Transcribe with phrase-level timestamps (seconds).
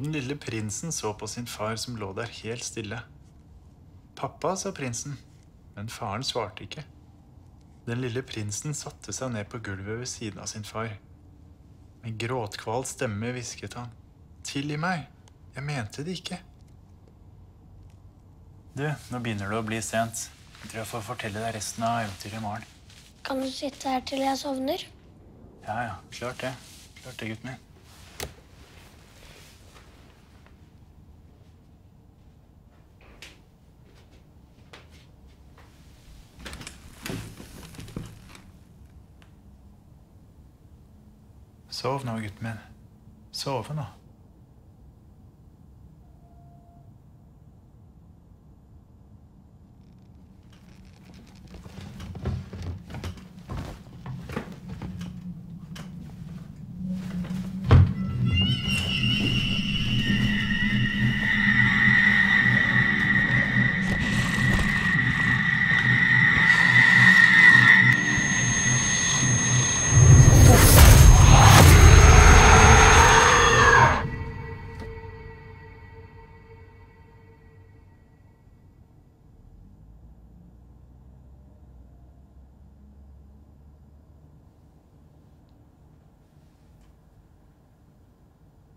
[0.00, 3.00] den lille prinsen så på sin far som lå der helt stille.
[4.16, 5.16] Pappa, sa prinsen,
[5.74, 6.84] men faren svarte ikke.
[7.84, 10.94] Den lille prinsen satte seg ned på gulvet ved siden av sin far.
[12.04, 13.92] Med gråtkvalt stemme hvisket han.
[14.44, 15.06] Tilgi meg,
[15.56, 16.38] jeg mente det ikke.
[18.74, 20.28] Du, nå begynner det å bli sent.
[20.62, 22.70] Jeg tror jeg får fortelle deg resten av eventyret i morgen.
[23.24, 24.88] Kan du sitte her til jeg sovner?
[25.64, 26.52] Ja, ja, klart det.
[27.02, 27.73] Klart det, gutten min.
[41.84, 42.60] Sov nå, gutten min.
[43.36, 43.84] Sove nå.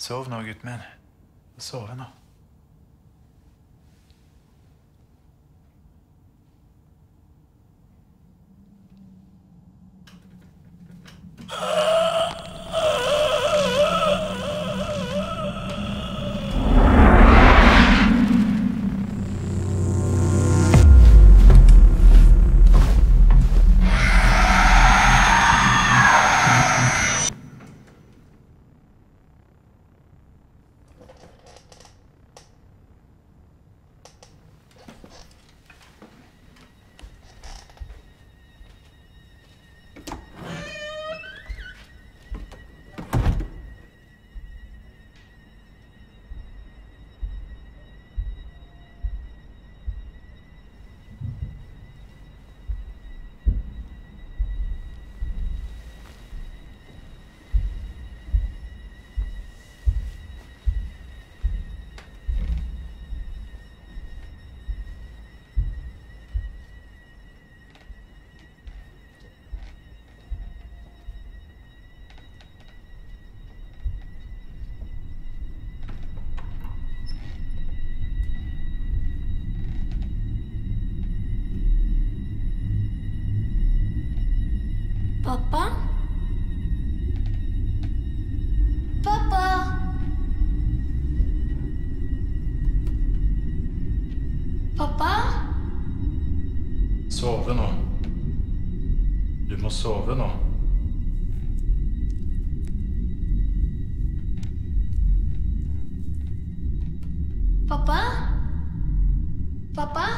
[0.00, 0.80] Sov nå, gutten min.
[1.58, 2.04] Sove nå.
[85.30, 85.70] Pappa?
[89.04, 89.44] Pappa?
[94.76, 95.12] Pappa?
[97.08, 97.68] Sove nå.
[99.46, 100.26] Du må sove nå.
[107.68, 108.02] Pappa?
[109.78, 110.08] Pappa?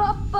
[0.00, 0.39] Pappa!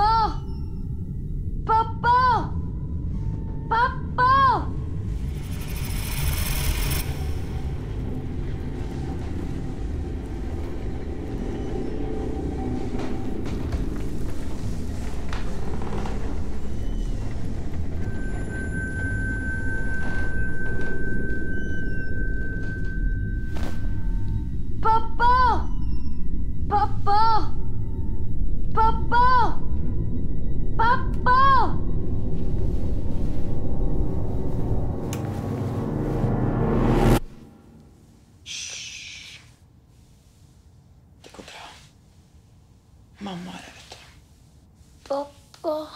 [45.61, 45.87] Pappa.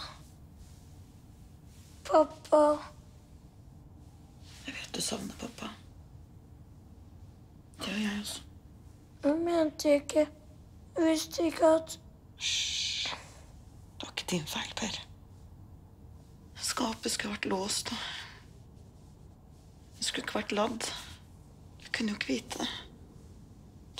[2.04, 2.78] Pappa.
[4.66, 5.66] Jeg vet du savner pappa.
[7.78, 8.42] Det gjør jeg også.
[9.24, 10.28] Jeg mente ikke
[10.96, 12.00] Jeg visste ikke at
[12.36, 13.08] Hysj.
[13.08, 15.00] Det var ikke din feil, Per.
[16.54, 17.90] Skapet skulle vært låst.
[17.92, 17.98] og
[19.98, 20.92] Det skulle ikke vært ladd.
[21.82, 22.68] Du kunne jo ikke vite det.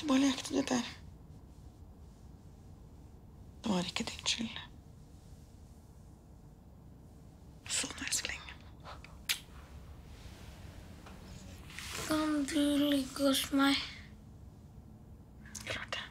[0.01, 0.95] Du bare lekte du Per.
[3.65, 4.59] Det var ikke din skyld.
[7.77, 8.43] Sånn, elsling.
[12.07, 12.63] Kan du
[13.17, 13.77] ligge hos meg?
[15.65, 16.03] Klart det.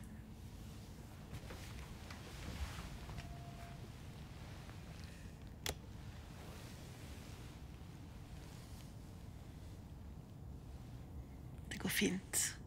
[11.69, 12.57] Det går fint.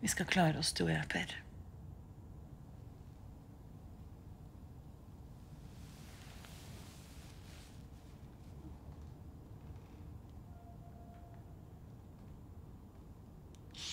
[0.00, 1.36] Vi skal klare oss, du og jeg, Per.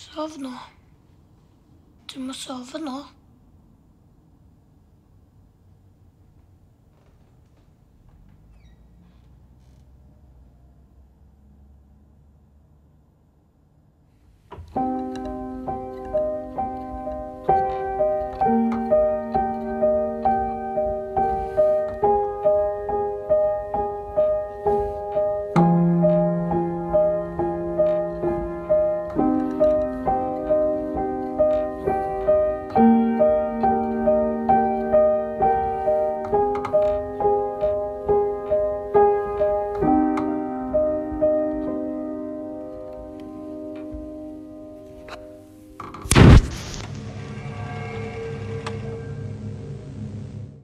[0.02, 0.50] Sov nå.
[2.10, 2.94] Du må sove nå.